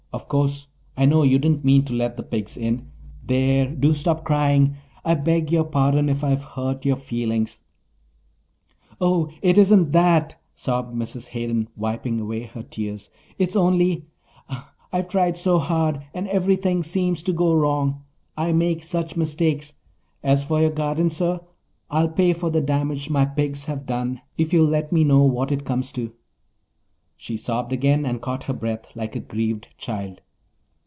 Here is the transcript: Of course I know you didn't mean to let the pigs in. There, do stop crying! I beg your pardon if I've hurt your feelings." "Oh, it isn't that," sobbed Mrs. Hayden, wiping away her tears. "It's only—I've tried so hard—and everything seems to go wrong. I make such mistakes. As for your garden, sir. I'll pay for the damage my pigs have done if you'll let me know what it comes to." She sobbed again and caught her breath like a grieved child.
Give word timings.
Of 0.13 0.27
course 0.27 0.67
I 0.97 1.05
know 1.05 1.23
you 1.23 1.39
didn't 1.39 1.63
mean 1.63 1.85
to 1.85 1.93
let 1.93 2.17
the 2.17 2.23
pigs 2.23 2.57
in. 2.57 2.87
There, 3.25 3.65
do 3.73 3.93
stop 3.93 4.25
crying! 4.25 4.75
I 5.05 5.13
beg 5.13 5.53
your 5.53 5.63
pardon 5.63 6.09
if 6.09 6.21
I've 6.21 6.43
hurt 6.43 6.83
your 6.83 6.97
feelings." 6.97 7.61
"Oh, 8.99 9.29
it 9.41 9.57
isn't 9.57 9.93
that," 9.93 10.35
sobbed 10.53 10.93
Mrs. 10.93 11.27
Hayden, 11.29 11.69
wiping 11.77 12.19
away 12.19 12.43
her 12.43 12.61
tears. 12.61 13.09
"It's 13.37 13.55
only—I've 13.55 15.07
tried 15.07 15.37
so 15.37 15.59
hard—and 15.59 16.27
everything 16.27 16.83
seems 16.83 17.23
to 17.23 17.31
go 17.31 17.55
wrong. 17.55 18.03
I 18.35 18.51
make 18.51 18.83
such 18.83 19.15
mistakes. 19.15 19.75
As 20.21 20.43
for 20.43 20.59
your 20.59 20.71
garden, 20.71 21.09
sir. 21.09 21.39
I'll 21.89 22.09
pay 22.09 22.33
for 22.33 22.49
the 22.49 22.59
damage 22.59 23.09
my 23.09 23.23
pigs 23.23 23.67
have 23.67 23.85
done 23.85 24.19
if 24.37 24.51
you'll 24.51 24.67
let 24.67 24.91
me 24.91 25.05
know 25.05 25.23
what 25.23 25.53
it 25.53 25.63
comes 25.63 25.89
to." 25.93 26.11
She 27.23 27.37
sobbed 27.37 27.71
again 27.71 28.03
and 28.03 28.19
caught 28.19 28.45
her 28.45 28.53
breath 28.53 28.87
like 28.95 29.15
a 29.15 29.19
grieved 29.19 29.67
child. 29.77 30.21